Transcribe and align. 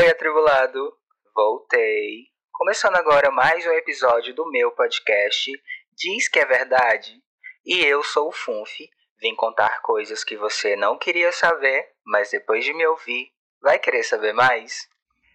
Oi, 0.00 0.08
atribulado! 0.08 0.94
Voltei. 1.36 2.28
Começando 2.54 2.96
agora 2.96 3.30
mais 3.30 3.66
um 3.66 3.72
episódio 3.72 4.34
do 4.34 4.50
meu 4.50 4.70
podcast 4.70 5.52
Diz 5.94 6.26
que 6.26 6.38
é 6.38 6.46
Verdade. 6.46 7.22
E 7.66 7.84
eu 7.84 8.02
sou 8.02 8.28
o 8.28 8.32
Funf, 8.32 8.78
vim 9.20 9.36
contar 9.36 9.82
coisas 9.82 10.24
que 10.24 10.38
você 10.38 10.74
não 10.74 10.96
queria 10.96 11.30
saber, 11.32 11.84
mas 12.06 12.30
depois 12.30 12.64
de 12.64 12.72
me 12.72 12.86
ouvir, 12.86 13.26
vai 13.60 13.78
querer 13.78 14.02
saber 14.02 14.32
mais? 14.32 14.88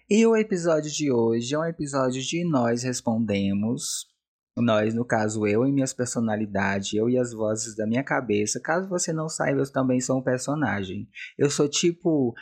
E 0.09 0.25
o 0.25 0.35
episódio 0.35 0.89
de 0.89 1.11
hoje 1.11 1.53
é 1.53 1.59
um 1.59 1.65
episódio 1.65 2.19
de 2.19 2.43
Nós 2.43 2.81
Respondemos. 2.81 4.07
Nós, 4.57 4.95
no 4.95 5.05
caso, 5.05 5.45
eu 5.45 5.63
e 5.67 5.71
minhas 5.71 5.93
personalidades, 5.93 6.91
eu 6.91 7.07
e 7.07 7.19
as 7.19 7.33
vozes 7.33 7.75
da 7.75 7.85
minha 7.85 8.03
cabeça. 8.03 8.59
Caso 8.59 8.89
você 8.89 9.13
não 9.13 9.29
saiba, 9.29 9.61
eu 9.61 9.71
também 9.71 10.01
sou 10.01 10.17
um 10.17 10.23
personagem. 10.23 11.07
Eu 11.37 11.51
sou 11.51 11.69
tipo 11.69 12.33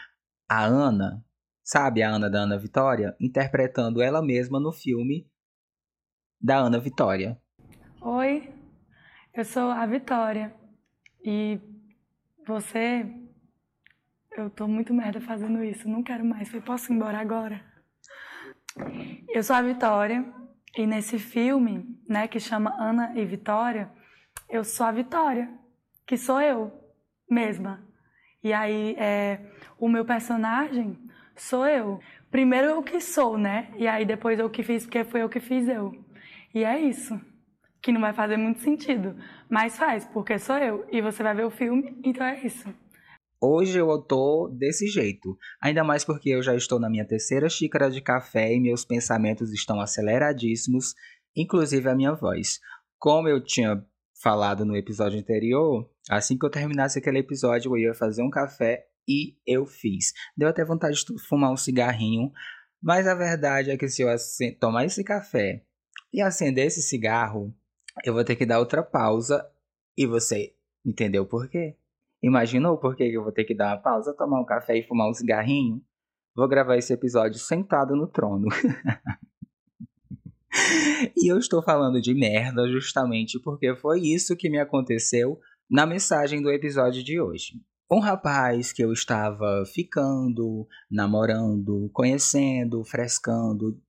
a 0.47 0.63
Ana, 0.63 1.21
sabe 1.64 2.04
a 2.04 2.09
Ana 2.09 2.30
da 2.30 2.39
Ana 2.39 2.57
Vitória? 2.57 3.16
Interpretando 3.20 4.02
ela 4.02 4.21
mesma 4.21 4.59
no 4.59 4.71
filme 4.71 5.26
da 6.40 6.58
Ana 6.58 6.80
Vitória. 6.80 7.40
Oi, 8.02 8.54
eu 9.34 9.45
sou 9.45 9.71
a 9.71 9.85
Vitória. 9.85 10.54
E 11.23 11.59
você. 12.45 13.05
Eu 14.35 14.49
tô 14.49 14.68
muito 14.68 14.94
merda 14.94 15.21
fazendo 15.21 15.63
isso, 15.63 15.88
não 15.88 16.04
quero 16.04 16.26
mais. 16.26 16.54
Eu 16.54 16.62
posso 16.62 16.91
ir 16.91 16.95
embora 16.95 17.20
agora? 17.20 17.63
Eu 19.30 19.41
sou 19.41 19.55
a 19.55 19.62
Vitória. 19.62 20.26
E 20.76 20.88
nesse 20.88 21.20
filme, 21.20 21.85
né, 22.09 22.27
que 22.27 22.40
chama 22.40 22.76
Ana 22.80 23.13
e 23.16 23.23
Vitória, 23.23 23.91
eu 24.49 24.63
sou 24.63 24.88
a 24.88 24.91
Vitória, 24.91 25.48
que 26.05 26.18
sou 26.18 26.41
eu 26.41 26.73
mesma. 27.30 27.88
E 28.43 28.52
aí, 28.52 28.95
é, 28.98 29.40
o 29.77 29.88
meu 29.88 30.04
personagem 30.04 30.98
sou 31.35 31.65
eu. 31.65 31.99
Primeiro 32.31 32.67
eu 32.67 32.83
que 32.83 32.99
sou, 32.99 33.37
né? 33.37 33.71
E 33.77 33.87
aí 33.87 34.05
depois 34.05 34.39
eu 34.39 34.49
que 34.49 34.63
fiz, 34.63 34.83
porque 34.83 35.03
foi 35.03 35.21
eu 35.21 35.29
que 35.29 35.39
fiz 35.39 35.67
eu. 35.67 35.93
E 36.53 36.63
é 36.63 36.79
isso. 36.79 37.20
Que 37.81 37.91
não 37.91 38.01
vai 38.01 38.13
fazer 38.13 38.37
muito 38.37 38.62
sentido. 38.62 39.15
Mas 39.49 39.77
faz, 39.77 40.05
porque 40.05 40.40
sou 40.40 40.57
eu. 40.57 40.85
E 40.91 41.01
você 41.01 41.21
vai 41.21 41.35
ver 41.35 41.45
o 41.45 41.51
filme, 41.51 41.99
então 42.03 42.25
é 42.25 42.40
isso. 42.43 42.67
Hoje 43.45 43.77
eu 43.77 44.01
tô 44.01 44.48
desse 44.48 44.87
jeito. 44.87 45.37
Ainda 45.62 45.84
mais 45.84 46.05
porque 46.05 46.29
eu 46.29 46.41
já 46.41 46.55
estou 46.55 46.79
na 46.79 46.90
minha 46.90 47.05
terceira 47.05 47.49
xícara 47.49 47.91
de 47.91 47.99
café 47.99 48.53
e 48.53 48.59
meus 48.59 48.85
pensamentos 48.85 49.51
estão 49.51 49.81
aceleradíssimos, 49.81 50.95
inclusive 51.35 51.90
a 51.90 51.95
minha 51.95 52.13
voz. 52.13 52.62
Como 52.97 53.27
eu 53.27 53.43
tinha 53.43 53.85
falado 54.21 54.63
no 54.63 54.77
episódio 54.77 55.20
anterior, 55.20 55.90
assim 56.09 56.37
que 56.37 56.45
eu 56.45 56.49
terminasse 56.49 56.99
aquele 56.99 57.20
episódio, 57.20 57.73
eu 57.73 57.77
ia 57.77 57.93
fazer 57.93 58.23
um 58.23 58.29
café 58.29 58.85
e 59.07 59.37
eu 59.46 59.65
fiz. 59.65 60.13
Deu 60.35 60.49
até 60.49 60.63
vontade 60.63 60.96
de 60.96 61.27
fumar 61.27 61.51
um 61.51 61.57
cigarrinho, 61.57 62.32
mas 62.82 63.07
a 63.07 63.15
verdade 63.15 63.71
é 63.71 63.77
que 63.77 63.87
se 63.87 64.01
eu 64.01 64.09
tomar 64.59 64.85
esse 64.85 65.03
café 65.03 65.63
e 66.12 66.22
acender 66.22 66.68
esse 66.68 66.81
cigarro, 66.81 67.53
eu 68.03 68.13
vou 68.13 68.24
ter 68.24 68.35
que 68.35 68.46
dar 68.46 68.59
outra 68.59 68.84
pausa 68.84 69.46
e 69.97 70.06
você 70.06 70.53
entendeu 70.85 71.25
por 71.25 71.50
quê? 71.50 71.75
Imaginou 72.22 72.78
por 72.78 72.96
que 72.96 73.03
eu 73.03 73.24
vou 73.24 73.31
ter 73.31 73.44
que 73.44 73.56
dar 73.56 73.75
uma 73.75 73.81
pausa, 73.81 74.13
tomar 74.13 74.40
um 74.40 74.46
café 74.46 74.78
e 74.78 74.88
fumar 74.88 75.09
um 75.09 75.13
cigarrinho? 75.13 75.84
Vou 76.35 76.47
gravar 76.47 76.78
esse 76.78 76.94
episódio 76.94 77.38
sentado 77.38 77.96
no 77.96 78.07
trono. 78.07 78.47
e 81.16 81.31
eu 81.31 81.38
estou 81.38 81.62
falando 81.62 82.01
de 82.01 82.13
merda 82.13 82.68
justamente 82.69 83.40
porque 83.40 83.75
foi 83.75 84.01
isso 84.01 84.35
que 84.35 84.50
me 84.50 84.59
aconteceu 84.59 85.40
na 85.69 85.85
mensagem 85.85 86.41
do 86.41 86.51
episódio 86.51 87.03
de 87.03 87.19
hoje. 87.19 87.62
Um 87.91 88.00
rapaz 88.00 88.72
que 88.72 88.84
eu 88.84 88.91
estava 88.91 89.63
ficando, 89.66 90.67
namorando, 90.89 91.90
conhecendo, 91.94 92.84
frescando. 92.84 93.79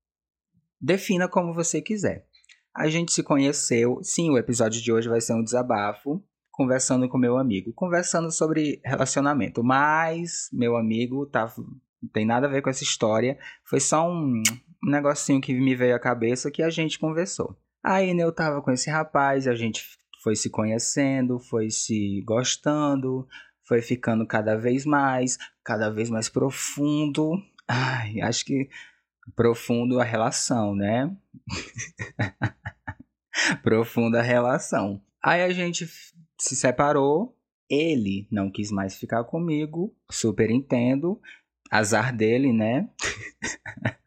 Defina 0.81 1.29
como 1.29 1.55
você 1.55 1.81
quiser. 1.81 2.27
A 2.75 2.89
gente 2.89 3.13
se 3.13 3.23
conheceu. 3.23 4.01
Sim, 4.03 4.31
o 4.31 4.39
episódio 4.39 4.83
de 4.83 4.93
hoje 4.93 5.09
vai 5.09 5.21
ser 5.21 5.35
um 5.35 5.43
desabafo 5.43 6.23
conversando 6.51 7.09
com 7.09 7.19
meu 7.19 7.37
amigo, 7.37 7.73
conversando 7.73 8.31
sobre 8.31 8.81
relacionamento. 8.85 9.63
Mas 9.63 10.49
meu 10.53 10.77
amigo 10.77 11.27
tá, 11.27 11.53
não 11.57 12.09
tem 12.13 12.27
nada 12.27 12.47
a 12.47 12.51
ver 12.51 12.63
com 12.63 12.71
essa 12.71 12.85
história. 12.85 13.39
Foi 13.65 13.81
só 13.81 14.09
um, 14.09 14.43
um 14.85 14.91
negocinho 14.91 15.41
que 15.41 15.55
me 15.55 15.75
veio 15.75 15.97
à 15.97 16.01
cabeça 16.01 16.51
que 16.51 16.63
a 16.63 16.71
gente 16.71 16.99
conversou. 16.99 17.57
Aí 17.83 18.15
né, 18.15 18.23
eu 18.23 18.33
tava 18.33 18.63
com 18.63 18.71
esse 18.71 18.89
rapaz, 18.89 19.47
a 19.47 19.55
gente 19.55 19.85
foi 20.23 20.35
se 20.35 20.49
conhecendo, 20.49 21.39
foi 21.39 21.71
se 21.71 22.23
gostando, 22.27 23.27
foi 23.65 23.81
ficando 23.81 24.27
cada 24.27 24.57
vez 24.57 24.85
mais, 24.85 25.39
cada 25.65 25.91
vez 25.91 26.11
mais 26.11 26.29
profundo. 26.29 27.43
Ai, 27.67 28.21
acho 28.21 28.45
que 28.45 28.69
profundo 29.35 30.01
a 30.01 30.05
relação, 30.05 30.75
né? 30.75 31.15
Profunda 33.63 34.21
a 34.21 34.23
relação. 34.23 35.03
Aí 35.23 35.43
a 35.43 35.51
gente 35.51 35.87
se 36.39 36.57
separou, 36.57 37.37
ele 37.69 38.29
não 38.31 38.51
quis 38.51 38.71
mais 38.71 38.97
ficar 38.97 39.25
comigo, 39.25 39.95
super 40.11 40.51
entendo, 40.51 41.21
azar 41.71 42.15
dele, 42.15 42.53
né? 42.53 42.89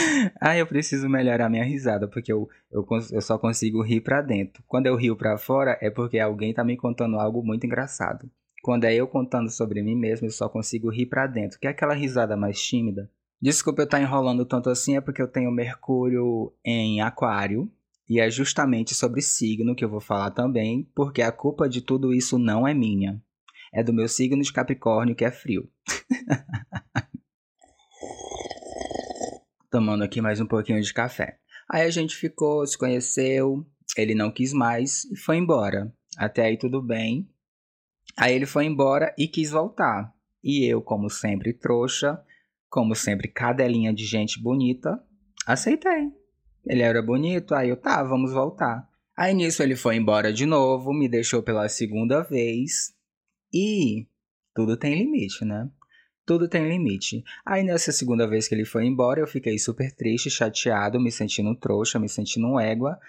ah, 0.40 0.56
eu 0.56 0.66
preciso 0.66 1.08
melhorar 1.08 1.48
minha 1.48 1.64
risada, 1.64 2.08
porque 2.08 2.32
eu, 2.32 2.48
eu, 2.70 2.86
eu 3.12 3.20
só 3.20 3.38
consigo 3.38 3.82
rir 3.82 4.00
para 4.00 4.22
dentro. 4.22 4.62
Quando 4.66 4.86
eu 4.86 4.96
rio 4.96 5.16
para 5.16 5.38
fora, 5.38 5.78
é 5.80 5.90
porque 5.90 6.18
alguém 6.18 6.52
tá 6.52 6.64
me 6.64 6.76
contando 6.76 7.18
algo 7.18 7.42
muito 7.42 7.66
engraçado. 7.66 8.30
Quando 8.62 8.84
é 8.84 8.94
eu 8.94 9.06
contando 9.06 9.50
sobre 9.50 9.82
mim 9.82 9.96
mesmo, 9.96 10.26
eu 10.26 10.30
só 10.30 10.48
consigo 10.48 10.90
rir 10.90 11.06
para 11.06 11.26
dentro, 11.26 11.58
que 11.58 11.66
é 11.66 11.70
aquela 11.70 11.94
risada 11.94 12.36
mais 12.36 12.60
tímida. 12.60 13.10
Desculpa 13.40 13.82
eu 13.82 13.84
estar 13.84 13.96
tá 13.96 14.02
enrolando 14.02 14.44
tanto 14.44 14.68
assim, 14.68 14.96
é 14.96 15.00
porque 15.00 15.22
eu 15.22 15.28
tenho 15.28 15.50
Mercúrio 15.50 16.52
em 16.64 17.00
Aquário, 17.00 17.70
e 18.08 18.20
é 18.20 18.28
justamente 18.28 18.94
sobre 18.94 19.22
signo 19.22 19.74
que 19.74 19.84
eu 19.84 19.88
vou 19.88 20.00
falar 20.00 20.32
também, 20.32 20.86
porque 20.94 21.22
a 21.22 21.32
culpa 21.32 21.68
de 21.68 21.80
tudo 21.80 22.12
isso 22.12 22.38
não 22.38 22.66
é 22.66 22.74
minha. 22.74 23.22
É 23.72 23.84
do 23.84 23.92
meu 23.92 24.08
signo 24.08 24.42
de 24.42 24.52
Capricórnio, 24.52 25.14
que 25.14 25.24
é 25.24 25.30
frio. 25.30 25.70
Tomando 29.70 30.02
aqui 30.02 30.20
mais 30.20 30.40
um 30.40 30.46
pouquinho 30.46 30.82
de 30.82 30.92
café. 30.92 31.38
Aí 31.70 31.82
a 31.82 31.90
gente 31.90 32.16
ficou, 32.16 32.66
se 32.66 32.76
conheceu, 32.76 33.64
ele 33.96 34.16
não 34.16 34.28
quis 34.28 34.52
mais 34.52 35.04
e 35.04 35.16
foi 35.16 35.36
embora. 35.36 35.94
Até 36.18 36.46
aí 36.46 36.56
tudo 36.56 36.82
bem. 36.82 37.30
Aí 38.16 38.34
ele 38.34 38.46
foi 38.46 38.64
embora 38.64 39.14
e 39.16 39.28
quis 39.28 39.52
voltar. 39.52 40.12
E 40.42 40.64
eu, 40.66 40.82
como 40.82 41.08
sempre 41.08 41.52
trouxa, 41.52 42.20
como 42.68 42.96
sempre 42.96 43.28
cadelinha 43.28 43.94
de 43.94 44.04
gente 44.04 44.42
bonita, 44.42 45.00
aceitei. 45.46 46.10
Ele 46.66 46.82
era 46.82 47.00
bonito, 47.00 47.54
aí 47.54 47.68
eu 47.68 47.76
tá, 47.76 48.02
vamos 48.02 48.32
voltar. 48.32 48.88
Aí 49.16 49.32
nisso 49.32 49.62
ele 49.62 49.76
foi 49.76 49.94
embora 49.94 50.32
de 50.32 50.46
novo, 50.46 50.92
me 50.92 51.08
deixou 51.08 51.44
pela 51.44 51.68
segunda 51.68 52.24
vez. 52.24 52.92
E 53.54 54.08
tudo 54.52 54.76
tem 54.76 54.98
limite, 54.98 55.44
né? 55.44 55.70
Tudo 56.30 56.46
tem 56.46 56.68
limite. 56.68 57.24
Aí 57.44 57.64
nessa 57.64 57.90
segunda 57.90 58.24
vez 58.24 58.46
que 58.46 58.54
ele 58.54 58.64
foi 58.64 58.86
embora, 58.86 59.18
eu 59.18 59.26
fiquei 59.26 59.58
super 59.58 59.90
triste, 59.90 60.30
chateado, 60.30 61.00
me 61.00 61.10
sentindo 61.10 61.56
trouxa, 61.56 61.98
me 61.98 62.08
sentindo 62.08 62.56
égua. 62.60 63.00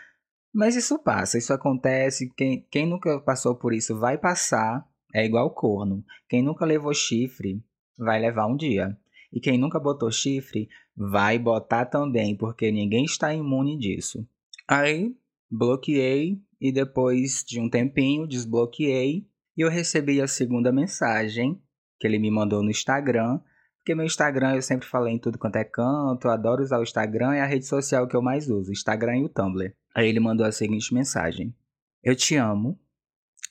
Mas 0.52 0.76
isso 0.76 0.98
passa, 0.98 1.38
isso 1.38 1.54
acontece. 1.54 2.34
Quem, 2.36 2.66
quem 2.72 2.88
nunca 2.88 3.20
passou 3.20 3.54
por 3.54 3.74
isso 3.74 3.96
vai 3.96 4.18
passar. 4.18 4.84
É 5.14 5.24
igual 5.24 5.52
corno. 5.52 6.04
Quem 6.28 6.42
nunca 6.42 6.66
levou 6.66 6.96
chifre 6.96 7.64
vai 7.96 8.20
levar 8.20 8.48
um 8.48 8.58
dia. 8.58 8.98
E 9.32 9.40
quem 9.40 9.56
nunca 9.56 9.80
botou 9.80 10.12
chifre 10.12 10.68
vai 10.98 11.38
botar 11.38 11.86
também, 11.86 12.36
porque 12.36 12.72
ninguém 12.72 13.06
está 13.06 13.32
imune 13.32 13.78
disso. 13.78 14.28
Aí 14.68 15.16
bloqueei 15.48 16.42
e 16.60 16.72
depois 16.72 17.44
de 17.46 17.60
um 17.60 17.70
tempinho 17.70 18.26
desbloqueei 18.26 19.28
e 19.56 19.62
eu 19.62 19.70
recebi 19.70 20.20
a 20.20 20.28
segunda 20.28 20.72
mensagem 20.72 21.62
que 22.02 22.08
ele 22.08 22.18
me 22.18 22.32
mandou 22.32 22.64
no 22.64 22.72
Instagram. 22.72 23.40
Porque 23.78 23.94
meu 23.94 24.06
Instagram 24.06 24.56
eu 24.56 24.62
sempre 24.62 24.88
falei 24.88 25.14
em 25.14 25.20
tudo 25.20 25.38
quanto 25.38 25.56
é 25.56 25.64
canto, 25.64 26.26
eu 26.26 26.32
adoro 26.32 26.64
usar 26.64 26.80
o 26.80 26.84
Instagram, 26.84 27.34
é 27.34 27.42
a 27.42 27.46
rede 27.46 27.66
social 27.66 28.08
que 28.08 28.16
eu 28.16 28.22
mais 28.22 28.50
uso, 28.50 28.70
o 28.70 28.74
Instagram 28.74 29.20
e 29.20 29.24
o 29.24 29.30
Tumblr. 29.30 29.74
Aí 29.94 30.10
ele 30.10 30.20
mandou 30.20 30.46
a 30.46 30.52
seguinte 30.52 30.94
mensagem: 30.94 31.56
Eu 32.04 32.16
te 32.16 32.36
amo, 32.36 32.80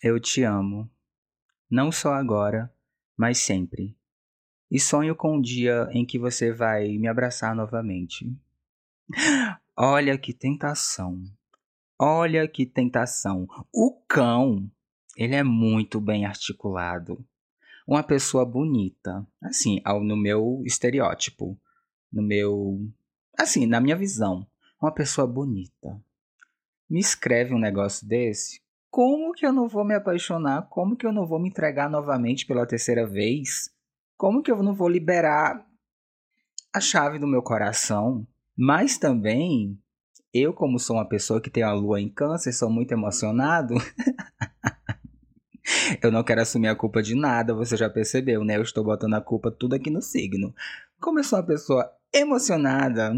eu 0.02 0.19
te 0.19 0.43
amo, 0.43 0.91
não 1.70 1.93
só 1.93 2.12
agora, 2.12 2.73
mas 3.17 3.38
sempre. 3.38 3.97
E 4.69 4.79
sonho 4.79 5.14
com 5.14 5.37
um 5.37 5.41
dia 5.41 5.88
em 5.93 6.05
que 6.05 6.19
você 6.19 6.53
vai 6.53 6.88
me 6.99 7.08
abraçar 7.08 7.55
novamente. 7.55 8.26
Olha 9.76 10.19
que 10.19 10.32
tentação. 10.32 11.23
Olha 11.99 12.46
que 12.49 12.67
tentação. 12.67 13.46
O 13.73 13.93
cão, 14.08 14.70
ele 15.17 15.35
é 15.35 15.43
muito 15.43 16.00
bem 16.00 16.25
articulado. 16.25 17.25
Uma 17.90 18.04
pessoa 18.04 18.46
bonita, 18.46 19.26
assim, 19.42 19.82
no 20.04 20.16
meu 20.16 20.62
estereótipo, 20.64 21.60
no 22.12 22.22
meu, 22.22 22.78
assim, 23.37 23.66
na 23.66 23.81
minha 23.81 23.96
visão, 23.96 24.46
uma 24.81 24.94
pessoa 24.94 25.26
bonita. 25.26 26.00
Me 26.88 27.00
escreve 27.00 27.52
um 27.52 27.58
negócio 27.58 28.06
desse? 28.06 28.62
Como 28.88 29.32
que 29.32 29.44
eu 29.44 29.52
não 29.52 29.66
vou 29.66 29.84
me 29.84 29.96
apaixonar? 29.96 30.69
Como 30.69 30.94
que 30.94 31.04
eu 31.04 31.12
não 31.12 31.26
vou 31.26 31.40
me 31.40 31.48
entregar 31.48 31.90
novamente 31.90 32.46
pela 32.46 32.64
terceira 32.64 33.04
vez? 33.04 33.69
Como 34.16 34.40
que 34.40 34.52
eu 34.52 34.62
não 34.62 34.72
vou 34.72 34.88
liberar 34.88 35.66
a 36.72 36.81
chave 36.81 37.19
do 37.19 37.26
meu 37.26 37.43
coração, 37.43 38.25
mas 38.56 38.98
também 38.98 39.76
eu, 40.32 40.54
como 40.54 40.78
sou 40.78 40.94
uma 40.94 41.08
pessoa 41.08 41.40
que 41.40 41.50
tem 41.50 41.64
a 41.64 41.72
lua 41.72 42.00
em 42.00 42.08
câncer, 42.08 42.52
sou 42.52 42.70
muito 42.70 42.93
emocionado. 42.93 43.75
eu 46.03 46.11
não 46.11 46.23
quero 46.23 46.41
assumir 46.41 46.69
a 46.69 46.75
culpa 46.75 47.03
de 47.03 47.15
nada, 47.15 47.55
você 47.55 47.77
já 47.77 47.88
percebeu, 47.88 48.44
né? 48.44 48.56
Eu 48.56 48.62
estou 48.62 48.85
botando 48.85 49.15
a 49.15 49.21
culpa 49.21 49.50
tudo 49.50 49.75
aqui 49.75 49.91
no 49.91 50.03
signo. 50.03 50.55
Como 51.00 51.19
eu 51.19 51.25
sou 51.25 51.38
uma 51.38 51.47
pessoa 51.47 51.91
emocionada, 52.12 53.12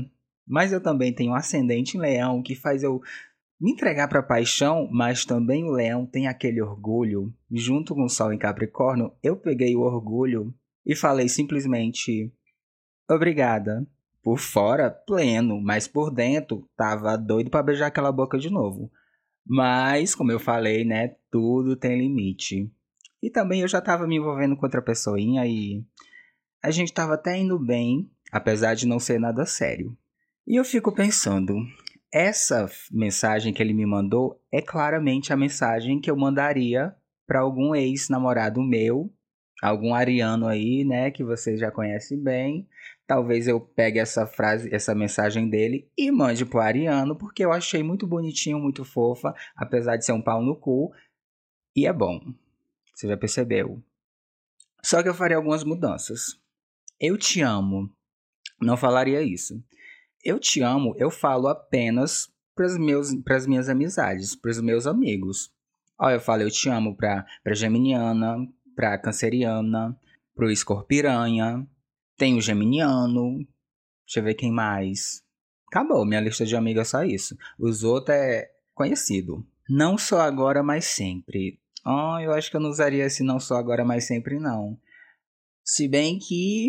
mas 0.46 0.72
eu 0.72 0.80
também 0.80 1.12
tenho 1.12 1.32
um 1.32 1.36
ascendente 1.36 1.96
em 1.96 2.00
leão 2.00 2.42
que 2.42 2.54
faz 2.54 2.82
eu 2.82 3.00
me 3.60 3.70
entregar 3.70 4.08
para 4.08 4.20
a 4.20 4.24
paixão, 4.24 4.88
mas 4.90 5.24
também 5.24 5.64
o 5.64 5.70
leão 5.70 6.04
tem 6.04 6.26
aquele 6.26 6.60
orgulho. 6.60 7.32
Junto 7.50 7.94
com 7.94 8.04
o 8.04 8.08
sol 8.08 8.32
em 8.32 8.38
Capricórnio, 8.38 9.12
eu 9.22 9.36
peguei 9.36 9.76
o 9.76 9.82
orgulho 9.82 10.52
e 10.84 10.96
falei 10.96 11.28
simplesmente 11.28 12.32
obrigada. 13.08 13.86
Por 14.22 14.38
fora, 14.38 14.90
pleno, 14.90 15.60
mas 15.60 15.88
por 15.88 16.10
dentro, 16.12 16.68
tava 16.76 17.16
doido 17.16 17.50
para 17.50 17.62
beijar 17.62 17.86
aquela 17.86 18.12
boca 18.12 18.38
de 18.38 18.50
novo. 18.50 18.90
Mas, 19.46 20.14
como 20.14 20.30
eu 20.30 20.38
falei, 20.38 20.84
né, 20.84 21.16
tudo 21.30 21.76
tem 21.76 21.98
limite. 21.98 22.70
E 23.22 23.30
também 23.30 23.60
eu 23.60 23.68
já 23.68 23.80
tava 23.80 24.06
me 24.06 24.16
envolvendo 24.16 24.56
com 24.56 24.66
outra 24.66 24.82
pessoinha 24.82 25.46
e 25.46 25.84
a 26.62 26.70
gente 26.70 26.92
tava 26.92 27.14
até 27.14 27.38
indo 27.38 27.58
bem, 27.58 28.10
apesar 28.30 28.74
de 28.74 28.86
não 28.86 28.98
ser 28.98 29.18
nada 29.18 29.44
sério. 29.44 29.96
E 30.46 30.56
eu 30.56 30.64
fico 30.64 30.92
pensando, 30.92 31.56
essa 32.12 32.68
mensagem 32.90 33.52
que 33.52 33.62
ele 33.62 33.72
me 33.72 33.86
mandou 33.86 34.40
é 34.50 34.60
claramente 34.60 35.32
a 35.32 35.36
mensagem 35.36 36.00
que 36.00 36.10
eu 36.10 36.16
mandaria 36.16 36.94
para 37.26 37.40
algum 37.40 37.74
ex-namorado 37.74 38.60
meu, 38.60 39.12
algum 39.62 39.94
ariano 39.94 40.46
aí, 40.46 40.84
né, 40.84 41.10
que 41.10 41.24
você 41.24 41.56
já 41.56 41.70
conhece 41.70 42.16
bem, 42.16 42.68
Talvez 43.12 43.46
eu 43.46 43.60
pegue 43.60 43.98
essa 43.98 44.26
frase, 44.26 44.74
essa 44.74 44.94
mensagem 44.94 45.46
dele 45.46 45.86
e 45.98 46.10
mande 46.10 46.46
pro 46.46 46.60
Ariano, 46.60 47.14
porque 47.14 47.44
eu 47.44 47.52
achei 47.52 47.82
muito 47.82 48.06
bonitinho, 48.06 48.58
muito 48.58 48.86
fofa, 48.86 49.34
apesar 49.54 49.98
de 49.98 50.06
ser 50.06 50.12
um 50.12 50.22
pau 50.22 50.42
no 50.42 50.56
cu. 50.56 50.90
E 51.76 51.86
é 51.86 51.92
bom. 51.92 52.20
Você 52.94 53.06
já 53.06 53.14
percebeu. 53.14 53.82
Só 54.82 55.02
que 55.02 55.10
eu 55.10 55.14
faria 55.14 55.36
algumas 55.36 55.62
mudanças. 55.62 56.40
Eu 56.98 57.18
te 57.18 57.42
amo. 57.42 57.94
Não 58.58 58.78
falaria 58.78 59.20
isso. 59.20 59.62
Eu 60.24 60.38
te 60.38 60.62
amo, 60.62 60.94
eu 60.96 61.10
falo 61.10 61.48
apenas 61.48 62.32
para 62.54 62.64
as 63.36 63.46
minhas 63.46 63.68
amizades, 63.68 64.34
para 64.34 64.52
os 64.52 64.60
meus 64.62 64.86
amigos. 64.86 65.52
Ó, 65.98 66.08
eu 66.08 66.18
falo 66.18 66.40
eu 66.40 66.50
te 66.50 66.68
amo 66.70 66.96
para 66.96 67.26
pra 67.44 67.52
Geminiana, 68.72 68.74
pra 68.74 68.98
Canceriana, 68.98 70.00
pro 70.34 70.50
Escorpiranha, 70.50 71.66
tem 72.16 72.36
o 72.36 72.40
Geminiano. 72.40 73.38
Deixa 74.06 74.20
eu 74.20 74.24
ver 74.24 74.34
quem 74.34 74.52
mais. 74.52 75.22
Acabou, 75.68 76.04
minha 76.04 76.20
lista 76.20 76.44
de 76.44 76.56
amigos 76.56 76.82
é 76.82 76.84
só 76.84 77.04
isso. 77.04 77.36
Os 77.58 77.82
outros 77.82 78.16
é 78.16 78.50
conhecido. 78.74 79.46
Não 79.68 79.96
só 79.96 80.20
agora, 80.20 80.62
mas 80.62 80.84
sempre. 80.84 81.60
Oh, 81.84 82.18
eu 82.20 82.32
acho 82.32 82.50
que 82.50 82.56
eu 82.56 82.60
não 82.60 82.70
usaria 82.70 83.04
esse 83.04 83.22
não 83.22 83.40
só 83.40 83.56
agora, 83.56 83.84
mas 83.84 84.06
sempre 84.06 84.38
não. 84.38 84.78
Se 85.64 85.88
bem 85.88 86.18
que 86.18 86.68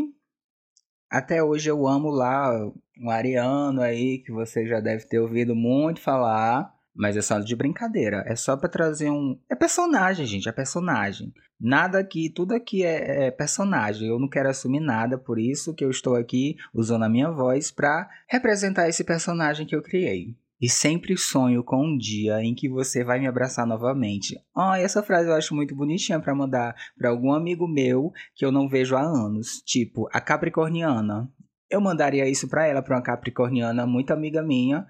até 1.10 1.44
hoje 1.44 1.70
eu 1.70 1.88
amo 1.88 2.10
lá 2.10 2.52
um 3.00 3.10
ariano 3.10 3.82
aí 3.82 4.20
que 4.20 4.32
você 4.32 4.66
já 4.66 4.80
deve 4.80 5.06
ter 5.06 5.20
ouvido 5.20 5.56
muito 5.56 6.00
falar. 6.00 6.73
Mas 6.96 7.18
é 7.18 7.22
só 7.22 7.40
de 7.40 7.56
brincadeira. 7.56 8.24
É 8.28 8.36
só 8.36 8.56
para 8.56 8.70
trazer 8.70 9.10
um. 9.10 9.40
É 9.50 9.56
personagem, 9.56 10.26
gente. 10.26 10.48
É 10.48 10.52
personagem. 10.52 11.34
Nada 11.60 12.00
aqui, 12.00 12.30
tudo 12.30 12.54
aqui 12.54 12.84
é, 12.84 13.28
é, 13.28 13.32
personagem. 13.32 14.08
Eu 14.08 14.20
não 14.20 14.28
quero 14.28 14.50
assumir 14.50 14.80
nada, 14.80 15.18
por 15.18 15.40
isso 15.40 15.74
que 15.74 15.84
eu 15.84 15.90
estou 15.90 16.16
aqui 16.16 16.58
usando 16.74 17.04
a 17.04 17.10
minha 17.10 17.32
voz 17.32 17.72
para 17.72 18.10
representar 18.28 18.90
esse 18.90 19.04
personagem 19.04 19.66
que 19.66 19.76
eu 19.76 19.82
criei. 19.82 20.36
E 20.64 20.70
sempre 20.70 21.18
sonho 21.18 21.62
com 21.64 21.86
um 21.86 21.98
dia 21.98 22.42
em 22.42 22.56
que 22.56 22.70
você 22.70 23.04
vai 23.04 23.20
me 23.20 23.28
abraçar 23.28 23.68
novamente. 23.68 24.40
Ah, 24.56 24.80
essa 24.80 25.04
frase 25.04 25.28
eu 25.28 25.36
acho 25.36 25.54
muito 25.54 25.76
bonitinha 25.76 26.22
para 26.22 26.34
mandar 26.34 26.74
para 26.98 27.10
algum 27.10 27.34
amigo 27.34 27.68
meu 27.68 28.14
que 28.34 28.46
eu 28.46 28.52
não 28.52 28.70
vejo 28.70 28.96
há 28.96 29.02
anos, 29.02 29.62
tipo 29.66 30.08
a 30.14 30.22
Capricorniana. 30.22 31.30
Eu 31.70 31.82
mandaria 31.82 32.30
isso 32.30 32.48
para 32.48 32.66
ela, 32.66 32.82
para 32.82 32.96
uma 32.96 33.02
Capricorniana 33.02 33.86
muito 33.86 34.12
amiga 34.12 34.42
minha, 34.42 34.88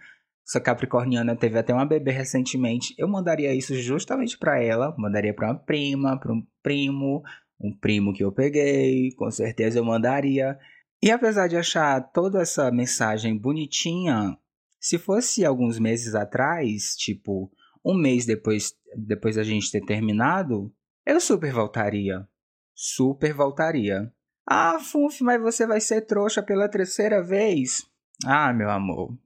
essa 0.47 0.59
capricorniana 0.59 1.35
teve 1.35 1.57
até 1.57 1.73
uma 1.73 1.85
bebê 1.85 2.11
recentemente. 2.11 2.93
Eu 2.97 3.07
mandaria 3.07 3.53
isso 3.53 3.75
justamente 3.75 4.37
para 4.37 4.61
ela, 4.61 4.93
mandaria 4.97 5.33
para 5.33 5.51
uma 5.51 5.59
prima, 5.59 6.19
para 6.19 6.33
um 6.33 6.45
primo, 6.61 7.23
um 7.59 7.75
primo 7.75 8.13
que 8.13 8.23
eu 8.23 8.31
peguei, 8.31 9.11
com 9.13 9.31
certeza 9.31 9.79
eu 9.79 9.85
mandaria. 9.85 10.57
E 11.01 11.11
apesar 11.11 11.47
de 11.47 11.55
achar 11.55 12.01
toda 12.11 12.41
essa 12.41 12.71
mensagem 12.71 13.37
bonitinha, 13.37 14.37
se 14.79 14.97
fosse 14.97 15.45
alguns 15.45 15.79
meses 15.79 16.13
atrás, 16.13 16.95
tipo 16.95 17.49
um 17.85 17.93
mês 17.93 18.25
depois, 18.25 18.73
depois 18.95 19.35
da 19.35 19.43
gente 19.43 19.71
ter 19.71 19.81
terminado, 19.81 20.73
eu 21.05 21.19
super 21.19 21.51
voltaria. 21.51 22.27
Super 22.75 23.33
voltaria. 23.33 24.11
Ah, 24.45 24.79
Funf, 24.79 25.21
mas 25.21 25.41
você 25.41 25.65
vai 25.65 25.79
ser 25.79 26.01
trouxa 26.01 26.43
pela 26.43 26.67
terceira 26.67 27.21
vez? 27.21 27.85
Ah, 28.25 28.51
meu 28.53 28.69
amor, 28.69 29.17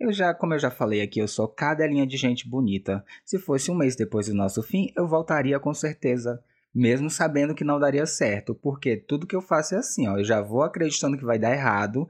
eu 0.00 0.10
já, 0.10 0.32
como 0.32 0.54
eu 0.54 0.58
já 0.58 0.70
falei 0.70 1.02
aqui, 1.02 1.20
eu 1.20 1.28
sou 1.28 1.46
cadelinha 1.46 2.06
de 2.06 2.16
gente 2.16 2.48
bonita. 2.48 3.04
Se 3.22 3.38
fosse 3.38 3.70
um 3.70 3.74
mês 3.74 3.94
depois 3.94 4.28
do 4.28 4.34
nosso 4.34 4.62
fim, 4.62 4.90
eu 4.96 5.06
voltaria 5.06 5.60
com 5.60 5.74
certeza, 5.74 6.42
mesmo 6.74 7.10
sabendo 7.10 7.54
que 7.54 7.62
não 7.62 7.78
daria 7.78 8.06
certo, 8.06 8.54
porque 8.54 8.96
tudo 8.96 9.26
que 9.26 9.36
eu 9.36 9.42
faço 9.42 9.74
é 9.74 9.78
assim, 9.78 10.08
ó, 10.08 10.16
eu 10.16 10.24
já 10.24 10.40
vou 10.40 10.62
acreditando 10.62 11.18
que 11.18 11.24
vai 11.24 11.38
dar 11.38 11.52
errado, 11.52 12.08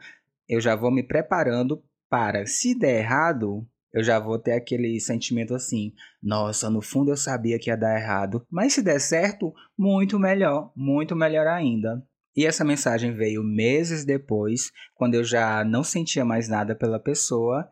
eu 0.48 0.60
já 0.60 0.76
vou 0.76 0.92
me 0.92 1.02
preparando 1.02 1.82
para, 2.08 2.46
se 2.46 2.78
der 2.78 3.00
errado, 3.00 3.66
eu 3.92 4.04
já 4.04 4.20
vou 4.20 4.38
ter 4.38 4.52
aquele 4.52 5.00
sentimento 5.00 5.52
assim: 5.52 5.92
nossa, 6.22 6.70
no 6.70 6.81
fundo 6.81 7.10
eu 7.10 7.16
sabia 7.16 7.58
que 7.58 7.70
ia 7.70 7.76
dar 7.76 7.98
errado, 7.98 8.46
mas 8.48 8.72
se 8.72 8.82
der 8.82 9.00
certo, 9.00 9.52
muito 9.76 10.16
melhor, 10.16 10.72
muito 10.76 11.16
melhor 11.16 11.48
ainda. 11.48 12.00
E 12.37 12.46
essa 12.46 12.64
mensagem 12.64 13.12
veio 13.12 13.42
meses 13.42 14.04
depois, 14.04 14.70
quando 14.94 15.16
eu 15.16 15.25
já 15.25 15.64
não 15.64 15.82
sentia 15.82 16.25
mais 16.25 16.48
nada 16.48 16.76
pela 16.76 17.00
pessoa 17.00 17.69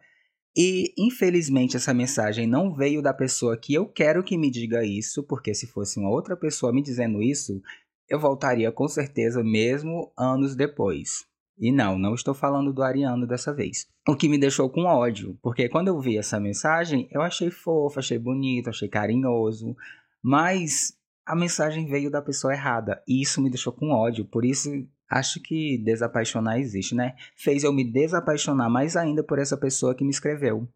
e 0.60 0.92
infelizmente 0.98 1.76
essa 1.76 1.94
mensagem 1.94 2.44
não 2.44 2.74
veio 2.74 3.00
da 3.00 3.14
pessoa 3.14 3.56
que 3.56 3.72
eu 3.72 3.86
quero 3.86 4.24
que 4.24 4.36
me 4.36 4.50
diga 4.50 4.84
isso, 4.84 5.22
porque 5.22 5.54
se 5.54 5.68
fosse 5.68 6.00
uma 6.00 6.10
outra 6.10 6.36
pessoa 6.36 6.72
me 6.72 6.82
dizendo 6.82 7.22
isso, 7.22 7.62
eu 8.08 8.18
voltaria 8.18 8.72
com 8.72 8.88
certeza 8.88 9.44
mesmo 9.44 10.12
anos 10.18 10.56
depois. 10.56 11.24
E 11.56 11.70
não, 11.70 11.96
não 11.96 12.12
estou 12.12 12.34
falando 12.34 12.72
do 12.72 12.82
Ariano 12.82 13.24
dessa 13.24 13.54
vez. 13.54 13.86
O 14.08 14.16
que 14.16 14.28
me 14.28 14.36
deixou 14.36 14.68
com 14.68 14.82
ódio, 14.82 15.38
porque 15.40 15.68
quando 15.68 15.88
eu 15.88 16.00
vi 16.00 16.18
essa 16.18 16.40
mensagem, 16.40 17.08
eu 17.12 17.22
achei 17.22 17.52
fofo, 17.52 18.00
achei 18.00 18.18
bonito, 18.18 18.68
achei 18.68 18.88
carinhoso, 18.88 19.76
mas 20.20 20.92
a 21.24 21.36
mensagem 21.36 21.86
veio 21.86 22.10
da 22.10 22.20
pessoa 22.20 22.52
errada 22.52 23.00
e 23.06 23.22
isso 23.22 23.40
me 23.40 23.48
deixou 23.48 23.72
com 23.72 23.92
ódio. 23.92 24.24
Por 24.24 24.44
isso 24.44 24.70
Acho 25.10 25.40
que 25.40 25.78
desapaixonar 25.78 26.58
existe, 26.58 26.94
né? 26.94 27.16
Fez 27.34 27.64
eu 27.64 27.72
me 27.72 27.84
desapaixonar 27.84 28.68
mais 28.68 28.96
ainda 28.96 29.22
por 29.22 29.38
essa 29.38 29.56
pessoa 29.56 29.94
que 29.94 30.04
me 30.04 30.10
escreveu. 30.10 30.68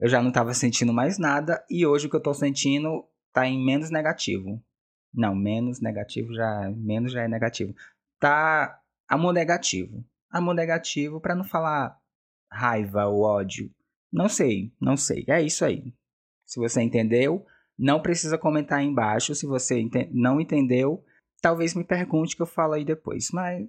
Eu 0.00 0.08
já 0.08 0.20
não 0.20 0.28
estava 0.28 0.52
sentindo 0.52 0.92
mais 0.92 1.18
nada 1.18 1.64
e 1.70 1.86
hoje 1.86 2.06
o 2.06 2.10
que 2.10 2.16
eu 2.16 2.18
estou 2.18 2.34
sentindo 2.34 3.04
tá 3.32 3.46
em 3.46 3.64
menos 3.64 3.90
negativo. 3.90 4.62
Não, 5.14 5.34
menos 5.34 5.80
negativo 5.80 6.34
já, 6.34 6.70
menos 6.76 7.12
já 7.12 7.22
é 7.22 7.28
negativo. 7.28 7.74
Tá 8.18 8.80
amor 9.08 9.32
negativo. 9.32 10.04
Amor 10.30 10.54
negativo 10.54 11.20
para 11.20 11.34
não 11.34 11.44
falar 11.44 11.98
raiva 12.50 13.06
ou 13.06 13.22
ódio. 13.22 13.70
Não 14.12 14.28
sei, 14.28 14.72
não 14.80 14.96
sei. 14.96 15.24
É 15.28 15.40
isso 15.40 15.64
aí. 15.64 15.94
Se 16.44 16.58
você 16.58 16.82
entendeu, 16.82 17.44
não 17.78 18.00
precisa 18.00 18.38
comentar 18.38 18.78
aí 18.80 18.86
embaixo. 18.86 19.34
Se 19.34 19.46
você 19.46 19.78
ente 19.78 20.08
não 20.12 20.40
entendeu, 20.40 21.04
talvez 21.40 21.74
me 21.74 21.84
pergunte 21.84 22.36
que 22.36 22.42
eu 22.42 22.46
falo 22.46 22.74
aí 22.74 22.84
depois. 22.84 23.30
Mas 23.32 23.66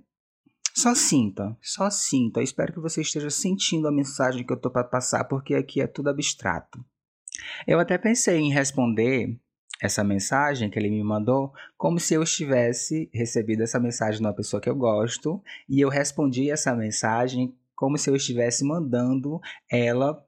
só 0.77 0.93
sinta, 0.93 1.57
só 1.59 1.89
sinta. 1.89 2.39
Espero 2.39 2.71
que 2.71 2.79
você 2.79 3.01
esteja 3.01 3.31
sentindo 3.31 3.87
a 3.87 3.91
mensagem 3.91 4.45
que 4.45 4.53
eu 4.53 4.57
estou 4.57 4.71
para 4.71 4.83
passar, 4.83 5.23
porque 5.23 5.55
aqui 5.55 5.81
é 5.81 5.87
tudo 5.87 6.11
abstrato. 6.11 6.85
Eu 7.65 7.79
até 7.79 7.97
pensei 7.97 8.37
em 8.37 8.51
responder 8.51 9.35
essa 9.81 10.03
mensagem 10.03 10.69
que 10.69 10.77
ele 10.77 10.91
me 10.91 11.03
mandou 11.03 11.51
como 11.75 11.99
se 11.99 12.13
eu 12.13 12.21
estivesse 12.21 13.09
recebido 13.11 13.63
essa 13.63 13.79
mensagem 13.79 14.21
de 14.21 14.27
uma 14.27 14.35
pessoa 14.35 14.61
que 14.61 14.69
eu 14.69 14.75
gosto 14.75 15.41
e 15.67 15.81
eu 15.81 15.89
respondi 15.89 16.51
essa 16.51 16.75
mensagem 16.75 17.55
como 17.75 17.97
se 17.97 18.11
eu 18.11 18.15
estivesse 18.15 18.63
mandando 18.63 19.41
ela 19.71 20.23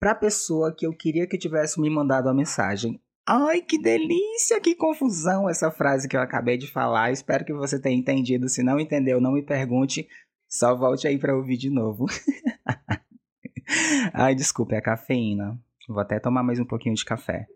para 0.00 0.12
a 0.12 0.14
pessoa 0.14 0.74
que 0.74 0.86
eu 0.86 0.96
queria 0.96 1.26
que 1.26 1.36
tivesse 1.36 1.78
me 1.78 1.90
mandado 1.90 2.30
a 2.30 2.34
mensagem. 2.34 2.98
Ai, 3.26 3.62
que 3.62 3.80
delícia, 3.80 4.60
que 4.60 4.74
confusão 4.74 5.48
essa 5.48 5.70
frase 5.70 6.08
que 6.08 6.16
eu 6.16 6.20
acabei 6.20 6.58
de 6.58 6.66
falar. 6.66 7.12
Espero 7.12 7.44
que 7.44 7.52
você 7.52 7.80
tenha 7.80 7.96
entendido. 7.96 8.48
Se 8.48 8.62
não 8.62 8.80
entendeu, 8.80 9.20
não 9.20 9.32
me 9.32 9.42
pergunte. 9.42 10.08
Só 10.48 10.74
volte 10.74 11.06
aí 11.06 11.18
para 11.18 11.36
ouvir 11.36 11.56
de 11.56 11.70
novo. 11.70 12.06
Ai, 14.12 14.34
desculpa, 14.34 14.74
é 14.74 14.78
a 14.78 14.82
cafeína. 14.82 15.58
Vou 15.88 16.00
até 16.00 16.18
tomar 16.18 16.42
mais 16.42 16.58
um 16.58 16.64
pouquinho 16.64 16.94
de 16.94 17.04
café. 17.04 17.46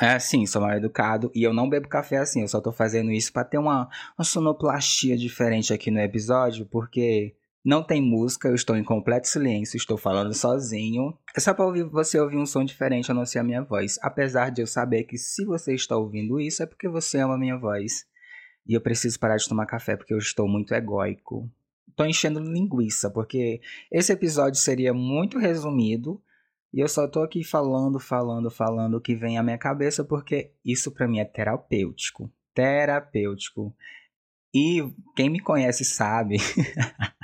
É 0.00 0.14
assim, 0.14 0.46
sou 0.46 0.62
mal 0.62 0.72
educado 0.72 1.30
e 1.34 1.42
eu 1.42 1.52
não 1.52 1.68
bebo 1.68 1.88
café 1.88 2.18
assim. 2.18 2.42
Eu 2.42 2.48
só 2.48 2.60
tô 2.60 2.72
fazendo 2.72 3.10
isso 3.10 3.32
para 3.32 3.44
ter 3.44 3.58
uma, 3.58 3.88
uma 4.16 4.24
sonoplastia 4.24 5.16
diferente 5.16 5.72
aqui 5.72 5.90
no 5.90 6.00
episódio, 6.00 6.66
porque 6.66 7.34
não 7.64 7.82
tem 7.82 8.02
música, 8.02 8.48
eu 8.48 8.56
estou 8.56 8.76
em 8.76 8.82
completo 8.82 9.28
silêncio, 9.28 9.76
estou 9.76 9.96
falando 9.96 10.34
sozinho. 10.34 11.16
É 11.36 11.38
só 11.38 11.54
para 11.54 11.64
ouvir, 11.64 11.84
você 11.84 12.18
ouvir 12.18 12.36
um 12.36 12.46
som 12.46 12.64
diferente 12.64 13.10
a 13.10 13.14
não 13.14 13.24
ser 13.24 13.38
a 13.38 13.44
minha 13.44 13.62
voz. 13.62 13.98
Apesar 14.02 14.50
de 14.50 14.60
eu 14.62 14.66
saber 14.66 15.04
que 15.04 15.16
se 15.16 15.44
você 15.44 15.72
está 15.72 15.96
ouvindo 15.96 16.40
isso 16.40 16.62
é 16.62 16.66
porque 16.66 16.88
você 16.88 17.20
ama 17.20 17.34
a 17.34 17.38
minha 17.38 17.56
voz. 17.56 18.04
E 18.66 18.74
eu 18.74 18.80
preciso 18.80 19.18
parar 19.18 19.36
de 19.36 19.48
tomar 19.48 19.66
café 19.66 19.96
porque 19.96 20.12
eu 20.12 20.18
estou 20.18 20.48
muito 20.48 20.74
egóico. 20.74 21.48
Tô 21.94 22.04
enchendo 22.04 22.40
linguiça, 22.40 23.10
porque 23.10 23.60
esse 23.92 24.12
episódio 24.12 24.58
seria 24.58 24.92
muito 24.92 25.38
resumido. 25.38 26.20
E 26.72 26.80
eu 26.80 26.88
só 26.88 27.06
tô 27.06 27.22
aqui 27.22 27.44
falando, 27.44 28.00
falando, 28.00 28.50
falando 28.50 28.96
o 28.96 29.00
que 29.00 29.14
vem 29.14 29.38
à 29.38 29.42
minha 29.42 29.58
cabeça, 29.58 30.02
porque 30.02 30.52
isso 30.64 30.90
para 30.90 31.06
mim 31.06 31.20
é 31.20 31.24
terapêutico. 31.24 32.32
Terapêutico. 32.54 33.72
E 34.54 34.82
quem 35.14 35.30
me 35.30 35.38
conhece 35.38 35.84
sabe. 35.84 36.38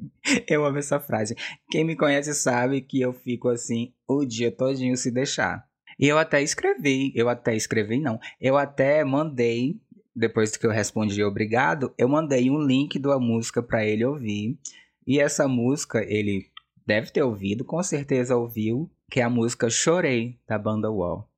eu 0.48 0.64
amo 0.64 0.78
essa 0.78 1.00
frase. 1.00 1.36
Quem 1.70 1.84
me 1.84 1.96
conhece 1.96 2.34
sabe 2.34 2.80
que 2.80 3.00
eu 3.00 3.12
fico 3.12 3.48
assim 3.48 3.92
o 4.06 4.24
dia 4.24 4.50
todinho 4.50 4.96
se 4.96 5.10
deixar. 5.10 5.66
E 5.98 6.06
eu 6.06 6.18
até 6.18 6.42
escrevi, 6.42 7.12
eu 7.14 7.28
até 7.28 7.56
escrevi 7.56 7.98
não, 7.98 8.20
eu 8.40 8.56
até 8.56 9.04
mandei 9.04 9.80
depois 10.14 10.56
que 10.56 10.66
eu 10.66 10.70
respondi 10.70 11.22
obrigado, 11.22 11.94
eu 11.96 12.08
mandei 12.08 12.50
um 12.50 12.60
link 12.60 12.98
da 12.98 13.18
música 13.18 13.62
para 13.62 13.86
ele 13.86 14.04
ouvir. 14.04 14.58
E 15.06 15.20
essa 15.20 15.46
música 15.46 16.04
ele 16.04 16.50
deve 16.84 17.10
ter 17.10 17.22
ouvido, 17.22 17.64
com 17.64 17.82
certeza 17.82 18.36
ouviu, 18.36 18.90
que 19.10 19.20
é 19.20 19.22
a 19.22 19.30
música 19.30 19.70
Chorei 19.70 20.38
da 20.46 20.58
banda 20.58 20.90
Wall, 20.90 21.28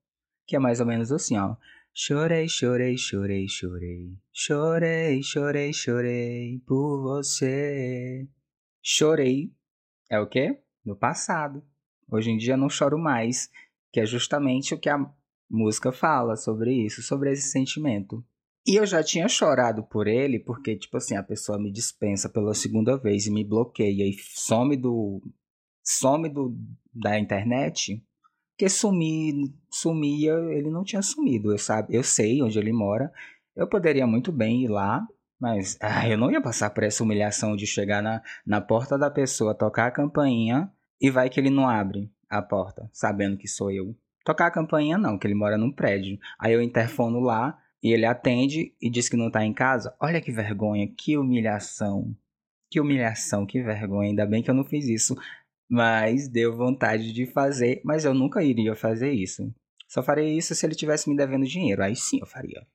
que 0.46 0.56
é 0.56 0.58
mais 0.58 0.80
ou 0.80 0.86
menos 0.86 1.12
assim, 1.12 1.36
ó. 1.36 1.56
Chorei, 1.92 2.48
chorei, 2.48 2.96
chorei, 2.96 3.46
chorei. 3.48 4.14
Chorei, 4.32 5.22
chorei, 5.22 5.72
chorei 5.72 6.62
por 6.66 7.02
você. 7.02 8.26
Chorei 8.82 9.52
é 10.10 10.18
o 10.18 10.26
quê? 10.26 10.60
No 10.84 10.96
passado. 10.96 11.62
Hoje 12.10 12.30
em 12.30 12.36
dia 12.36 12.56
não 12.56 12.68
choro 12.68 12.98
mais, 12.98 13.50
que 13.92 14.00
é 14.00 14.06
justamente 14.06 14.74
o 14.74 14.78
que 14.78 14.88
a 14.88 14.98
música 15.48 15.92
fala 15.92 16.36
sobre 16.36 16.72
isso, 16.72 17.02
sobre 17.02 17.32
esse 17.32 17.50
sentimento. 17.50 18.24
E 18.66 18.76
eu 18.76 18.86
já 18.86 19.02
tinha 19.02 19.28
chorado 19.28 19.82
por 19.82 20.06
ele, 20.06 20.38
porque, 20.38 20.76
tipo 20.76 20.96
assim, 20.96 21.16
a 21.16 21.22
pessoa 21.22 21.58
me 21.58 21.72
dispensa 21.72 22.28
pela 22.28 22.54
segunda 22.54 22.96
vez 22.96 23.26
e 23.26 23.30
me 23.30 23.44
bloqueia 23.44 24.04
e 24.04 24.16
some 24.18 24.76
do. 24.76 25.22
some 25.82 26.28
do, 26.28 26.56
da 26.92 27.18
internet. 27.18 28.04
Porque 28.52 28.68
sumir, 28.68 29.34
sumia, 29.70 30.34
ele 30.50 30.70
não 30.70 30.84
tinha 30.84 31.00
sumido, 31.00 31.50
eu, 31.50 31.56
sabe, 31.56 31.96
eu 31.96 32.02
sei 32.02 32.42
onde 32.42 32.58
ele 32.58 32.72
mora. 32.72 33.10
Eu 33.56 33.66
poderia 33.66 34.06
muito 34.06 34.30
bem 34.30 34.64
ir 34.64 34.68
lá, 34.68 35.06
mas 35.40 35.78
ah, 35.82 36.08
eu 36.08 36.18
não 36.18 36.30
ia 36.30 36.40
passar 36.40 36.70
por 36.70 36.84
essa 36.84 37.02
humilhação 37.02 37.56
de 37.56 37.66
chegar 37.66 38.02
na, 38.02 38.22
na 38.46 38.60
porta 38.60 38.98
da 38.98 39.10
pessoa, 39.10 39.54
tocar 39.54 39.86
a 39.86 39.90
campainha 39.90 40.70
e 41.00 41.10
vai 41.10 41.30
que 41.30 41.40
ele 41.40 41.50
não 41.50 41.68
abre 41.68 42.10
a 42.28 42.42
porta, 42.42 42.88
sabendo 42.92 43.36
que 43.36 43.48
sou 43.48 43.70
eu. 43.70 43.96
Tocar 44.24 44.46
a 44.46 44.50
campainha 44.50 44.98
não, 44.98 45.18
que 45.18 45.26
ele 45.26 45.34
mora 45.34 45.56
num 45.56 45.72
prédio. 45.72 46.18
Aí 46.38 46.52
eu 46.52 46.62
interfono 46.62 47.20
lá, 47.20 47.58
e 47.82 47.92
ele 47.92 48.04
atende 48.04 48.74
e 48.80 48.90
diz 48.90 49.08
que 49.08 49.16
não 49.16 49.28
está 49.28 49.44
em 49.44 49.52
casa. 49.52 49.94
Olha 49.98 50.20
que 50.20 50.30
vergonha, 50.30 50.86
que 50.86 51.16
humilhação. 51.16 52.14
Que 52.70 52.80
humilhação, 52.80 53.46
que 53.46 53.62
vergonha. 53.62 54.10
Ainda 54.10 54.26
bem 54.26 54.42
que 54.42 54.50
eu 54.50 54.54
não 54.54 54.64
fiz 54.64 54.86
isso. 54.86 55.16
Mas 55.68 56.28
deu 56.28 56.54
vontade 56.56 57.12
de 57.12 57.26
fazer, 57.26 57.80
mas 57.84 58.04
eu 58.04 58.12
nunca 58.12 58.42
iria 58.42 58.74
fazer 58.74 59.12
isso. 59.12 59.52
Só 59.88 60.02
faria 60.02 60.28
isso 60.28 60.54
se 60.54 60.66
ele 60.66 60.74
tivesse 60.74 61.08
me 61.08 61.16
devendo 61.16 61.46
dinheiro. 61.46 61.82
Aí 61.82 61.96
sim 61.96 62.18
eu 62.20 62.26
faria. 62.26 62.66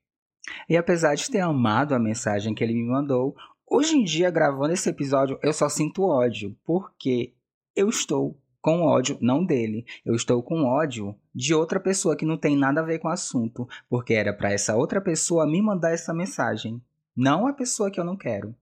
E 0.69 0.77
apesar 0.77 1.15
de 1.15 1.29
ter 1.29 1.39
amado 1.39 1.93
a 1.93 1.99
mensagem 1.99 2.53
que 2.53 2.63
ele 2.63 2.73
me 2.73 2.85
mandou, 2.85 3.35
hoje 3.65 3.95
em 3.95 4.03
dia, 4.03 4.29
gravando 4.29 4.73
esse 4.73 4.89
episódio, 4.89 5.39
eu 5.41 5.53
só 5.53 5.69
sinto 5.69 6.03
ódio. 6.03 6.55
Porque 6.63 7.33
eu 7.75 7.89
estou 7.89 8.39
com 8.65 8.81
ódio 8.81 9.15
não 9.21 9.45
dele. 9.45 9.85
Eu 10.03 10.15
estou 10.15 10.41
com 10.41 10.63
ódio 10.63 11.15
de 11.33 11.53
outra 11.53 11.79
pessoa 11.79 12.15
que 12.15 12.25
não 12.25 12.35
tem 12.35 12.57
nada 12.57 12.81
a 12.81 12.83
ver 12.83 12.97
com 12.97 13.07
o 13.07 13.11
assunto, 13.11 13.67
porque 13.87 14.15
era 14.15 14.33
para 14.33 14.51
essa 14.51 14.75
outra 14.75 14.99
pessoa 14.99 15.45
me 15.45 15.61
mandar 15.61 15.91
essa 15.91 16.11
mensagem, 16.15 16.81
não 17.15 17.45
a 17.45 17.53
pessoa 17.53 17.91
que 17.91 17.99
eu 17.99 18.03
não 18.03 18.17
quero. 18.17 18.55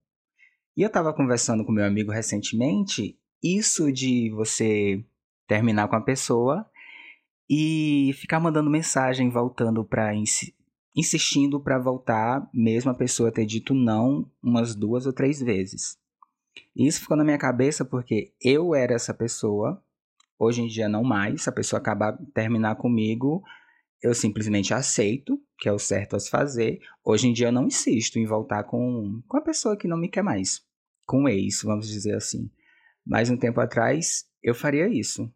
E 0.75 0.82
eu 0.82 0.88
estava 0.88 1.13
conversando 1.13 1.63
com 1.63 1.72
meu 1.72 1.86
amigo 1.86 2.12
recentemente, 2.12 3.18
isso 3.42 3.94
de 3.94 4.30
você 4.32 5.06
terminar 5.48 5.88
com 5.88 5.96
a 5.96 6.02
pessoa 6.02 6.66
e 7.50 8.12
ficar 8.16 8.42
mandando 8.42 8.70
mensagem 8.70 9.30
voltando 9.30 9.86
para 9.86 10.13
insistindo 10.96 11.60
para 11.60 11.80
voltar, 11.80 12.48
mesmo 12.54 12.92
a 12.92 12.96
pessoa 12.96 13.32
ter 13.32 13.46
dito 13.46 13.74
não 13.74 14.30
umas 14.42 14.76
duas 14.76 15.06
ou 15.06 15.14
três 15.14 15.40
vezes. 15.40 15.98
Isso 16.76 17.02
ficou 17.02 17.18
na 17.18 17.24
minha 17.24 17.38
cabeça 17.38 17.84
porque 17.84 18.34
eu 18.42 18.76
era 18.76 18.94
essa 18.94 19.14
pessoa 19.14 19.84
Hoje 20.44 20.62
em 20.62 20.68
dia 20.68 20.90
não 20.90 21.04
mais. 21.04 21.44
Se 21.44 21.50
a 21.50 21.54
pessoa 21.54 21.80
acabar 21.80 22.18
terminar 22.34 22.76
comigo, 22.76 23.42
eu 24.02 24.14
simplesmente 24.14 24.74
aceito, 24.74 25.40
que 25.58 25.70
é 25.70 25.72
o 25.72 25.80
certo 25.80 26.18
a 26.18 26.20
se 26.20 26.30
fazer. 26.30 26.80
Hoje 27.04 27.28
em 27.28 27.34
dia 27.34 27.48
eu 27.48 27.52
não 27.52 27.68
insisto 27.68 28.20
em 28.20 28.26
voltar 28.26 28.64
com, 28.66 29.22
com 29.26 29.38
a 29.38 29.42
pessoa 29.42 29.78
que 29.78 29.88
não 29.88 29.98
me 29.98 30.10
quer 30.10 30.22
mais. 30.22 30.62
Com 31.06 31.24
o 31.24 31.30
ex, 31.30 31.62
vamos 31.64 31.88
dizer 31.88 32.16
assim. 32.16 32.50
Mas 33.06 33.30
um 33.30 33.38
tempo 33.38 33.62
atrás 33.62 34.26
eu 34.42 34.54
faria 34.54 34.88
isso. 34.88 35.32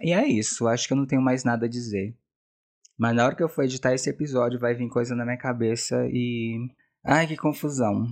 E 0.00 0.12
é 0.12 0.26
isso, 0.26 0.66
acho 0.66 0.86
que 0.86 0.92
eu 0.92 0.98
não 0.98 1.06
tenho 1.06 1.22
mais 1.22 1.44
nada 1.44 1.66
a 1.66 1.68
dizer. 1.68 2.14
Mas 2.98 3.14
na 3.14 3.24
hora 3.24 3.34
que 3.34 3.42
eu 3.42 3.48
for 3.48 3.64
editar 3.64 3.94
esse 3.94 4.10
episódio, 4.10 4.60
vai 4.60 4.74
vir 4.74 4.88
coisa 4.88 5.14
na 5.14 5.24
minha 5.24 5.38
cabeça 5.38 6.06
e. 6.10 6.58
Ai, 7.04 7.26
que 7.26 7.36
confusão. 7.36 8.06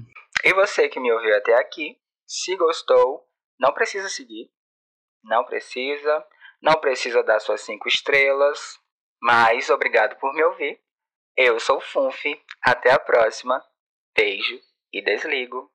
E 0.45 0.53
você 0.55 0.89
que 0.89 0.99
me 0.99 1.13
ouviu 1.13 1.37
até 1.37 1.55
aqui, 1.55 1.97
se 2.27 2.57
gostou, 2.57 3.29
não 3.59 3.73
precisa 3.73 4.09
seguir. 4.09 4.51
Não 5.23 5.45
precisa. 5.45 6.27
Não 6.63 6.75
precisa 6.81 7.23
dar 7.23 7.41
suas 7.41 7.61
cinco 7.61 7.89
estrelas. 7.89 8.79
Mas 9.23 9.71
obrigado 9.71 10.19
por 10.19 10.33
me 10.35 10.43
ouvir. 10.43 10.81
Eu 11.37 11.61
sou 11.61 11.77
o 11.77 11.81
Funfi. 11.81 12.41
Até 12.63 12.91
a 12.91 12.99
próxima. 12.99 13.63
Beijo 14.17 14.59
e 14.93 15.03
desligo. 15.03 15.71